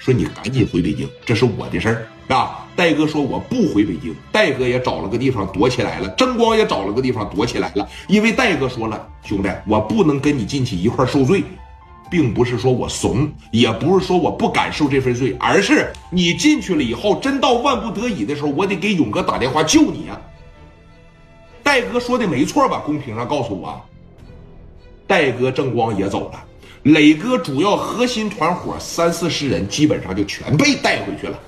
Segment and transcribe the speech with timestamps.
[0.00, 2.66] 说你赶紧回北京，这是我的事儿啊。
[2.74, 7.86] 戴哥说我不回北京，戴哥也找了个地方躲起来了，争光也找了个地方躲起来了。
[8.08, 11.44] 因为戴哥说了，兄弟，我不能跟你进去一块受罪，
[12.10, 20.18] 并不是说我怂，也不是说我不敢受这份罪，而是你进去了以后，真到万不得已的时候，我得给勇哥打电话救你呀。
[21.62, 22.82] 戴哥说的没错吧？
[22.86, 23.78] 公屏上告诉我，
[25.06, 26.42] 戴哥正光也走了，
[26.82, 31.38] 磊哥主要核心团伙三四十人基本上就全被带回去了，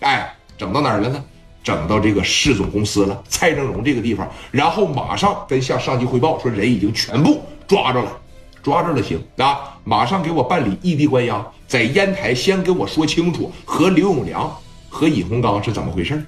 [0.00, 0.34] 哎。
[0.56, 1.24] 整到哪儿了呢？
[1.62, 8.18] 整到这个市总公司了，蔡正荣这个地方，然后马上跟向上级汇报说人已经全部抓着了，
[8.60, 14.52] 抓着了行啊，马上给我办理异地关押，在烟台先跟我说清楚和刘永良
[14.88, 16.20] 和尹洪刚是怎么回事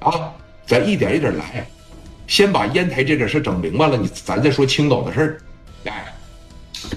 [0.00, 0.32] 啊，
[0.66, 1.64] 咱一点一点来，
[2.26, 5.38] 先把烟台这点事整明白了，你咱再说青岛的事儿，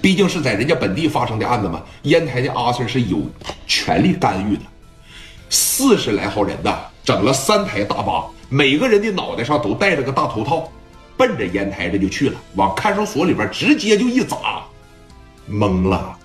[0.00, 3.20] 毕竟是在人家本地发生的案子嘛，烟台的阿 Sir 是有
[3.66, 4.62] 权利干预的。
[5.50, 10.72] 四十来号人的，整了三台大巴，每个人的脑袋上都戴着个大头套，
[11.16, 14.62] 奔着烟台这就去了，往看守所里边直接就一砸，
[15.50, 16.16] 懵了。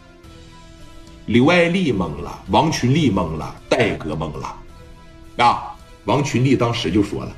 [1.25, 4.55] 刘爱丽懵了，王群力懵了，戴哥懵了，
[5.45, 5.73] 啊！
[6.05, 7.35] 王群力当时就说了：“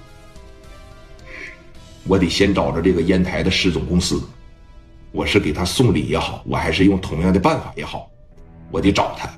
[2.05, 4.21] 我得先找着这个烟台的市总公司，
[5.11, 8.09] 我是给他送礼也好，我还是用同样的办法也好，
[8.71, 9.29] 我得找他。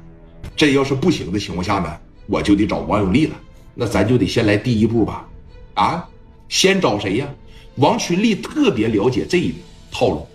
[0.55, 3.36] 这要是不行的情况下呢？”我就得找王永利了，
[3.73, 5.27] 那咱就得先来第一步吧，
[5.73, 6.08] 啊，
[6.47, 7.27] 先找谁呀？
[7.75, 9.53] 王群力特别了解这一
[9.92, 10.25] 套路，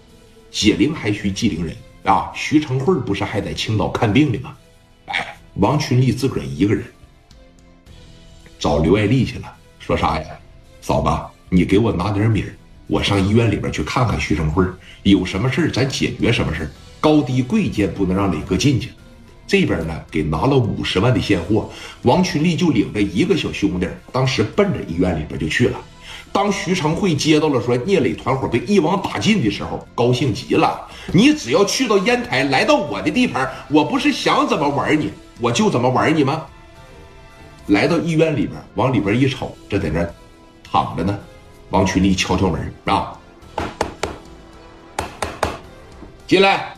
[0.50, 2.30] 解铃还需系铃人啊。
[2.34, 4.54] 徐成慧不是还在青岛看病的吗？
[5.06, 6.84] 哎，王群力自个儿一个人
[8.58, 10.26] 找刘爱丽去了，说啥呀？
[10.82, 11.08] 嫂子，
[11.48, 12.54] 你给我拿点米儿
[12.86, 14.64] 我上医院里边去看看徐成慧，
[15.02, 16.70] 有什么事咱解决什么事
[17.00, 18.90] 高低贵贱不能让磊哥进去。
[19.46, 21.70] 这边呢，给拿了五十万的现货，
[22.02, 25.78] 王群力就领着一个小兄弟，当时奔着医院里边就去了。
[26.32, 30.80] 当徐成慧接到了说聂磊团伙被一网打尽的时候，高兴极了。
[31.12, 35.10] 你只要去到烟台，来到我的地盘，我不是想怎么玩你，
[35.40, 36.44] 我就怎么玩你吗？
[37.68, 40.06] 来到医院里边，往里边一瞅，这在那
[40.70, 41.18] 躺着呢。
[41.70, 43.18] 王群力敲敲门啊，
[46.26, 46.72] 进来。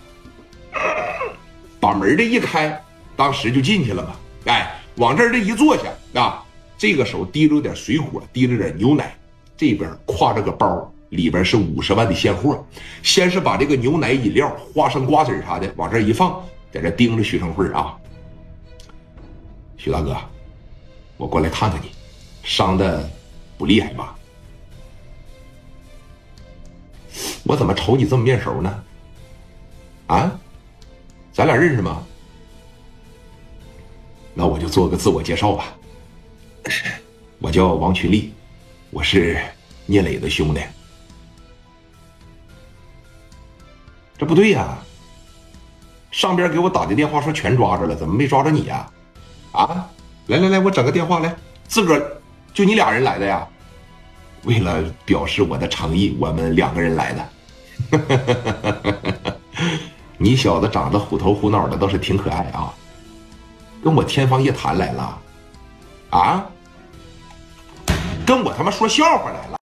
[1.81, 2.83] 把门这一开，
[3.17, 4.17] 当时就进去了嘛。
[4.47, 5.85] 哎，往这儿这一坐下
[6.21, 6.45] 啊，
[6.77, 9.17] 这个手提着点水果，提着点牛奶，
[9.57, 12.67] 这边挎着个包，里边是五十万的现货。
[13.05, 17.97] 先是把这个牛奶、饮料、花生、瓜子啥的往这一放，在这盯着徐成慧啊。
[19.77, 20.17] 徐大哥，
[21.17, 21.93] 我过来看看你，
[22.43, 23.09] 伤的
[23.57, 24.18] 不厉害吧？
[27.49, 28.85] 我怎么瞅你这么面熟呢？
[30.09, 30.39] 啊？
[31.33, 32.05] 咱俩认识吗？
[34.35, 35.75] 那我就做个自我介绍吧。
[37.41, 38.35] 我叫王群力，
[38.91, 39.41] 我是
[39.87, 40.61] 聂磊的兄弟。
[44.19, 44.77] 这不对呀！
[46.11, 48.91] 上边给我打的电话说全抓着了，怎么没抓着你呀？
[49.53, 49.89] 啊！
[50.27, 51.35] 来来来，我整个电话来，
[51.67, 52.21] 自个儿
[52.53, 53.49] 就你俩人来的呀？
[54.45, 57.27] 为了表示我的诚意，我们两个人来的。
[57.91, 59.33] 哈哈哈哈哈
[60.19, 62.75] 你小子长得虎头虎脑的，倒是挺可爱啊！
[63.85, 65.19] 跟我天方夜谭来了，
[66.11, 66.45] 啊？
[68.27, 69.57] 跟我他妈说笑话来了。